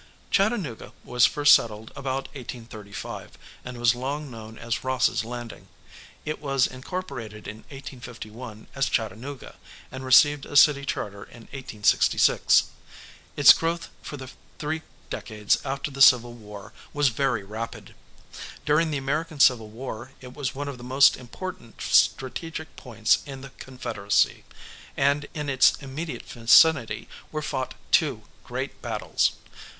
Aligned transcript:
Chattanooga 0.31 0.93
was 1.03 1.27
first 1.27 1.53
settled 1.53 1.91
about 1.95 2.25
1835, 2.33 3.37
and 3.63 3.77
was 3.77 3.93
long 3.93 4.31
known 4.31 4.57
as 4.57 4.83
Ross's 4.83 5.23
Landing. 5.23 5.67
It 6.25 6.41
was 6.41 6.65
incorporated 6.65 7.47
in 7.47 7.57
1851 7.69 8.65
as 8.73 8.89
Chattanooga, 8.89 9.57
and 9.91 10.03
received 10.03 10.47
a 10.47 10.55
city 10.57 10.85
charter 10.85 11.25
in 11.25 11.43
1866. 11.53 12.71
Its 13.37 13.53
growth 13.53 13.89
for 14.01 14.17
the 14.17 14.31
three 14.57 14.81
decades 15.11 15.59
after 15.63 15.91
the 15.91 16.01
Civil 16.01 16.33
War 16.33 16.73
was 16.93 17.09
very 17.09 17.43
rapid. 17.43 17.93
During 18.65 18.89
the 18.89 18.97
American 18.97 19.39
Civil 19.39 19.69
War 19.69 20.13
it 20.19 20.33
was 20.33 20.55
one 20.55 20.67
of 20.67 20.79
the 20.79 20.83
most 20.83 21.15
important 21.15 21.79
strategic 21.79 22.75
points 22.75 23.19
in 23.27 23.41
the 23.41 23.51
Confederacy, 23.59 24.45
and 24.97 25.27
in 25.35 25.47
its 25.47 25.73
immediate 25.79 26.23
vicinity 26.23 27.07
were 27.31 27.43
fought 27.43 27.75
two 27.91 28.23
great 28.43 28.81
battles. 28.81 29.33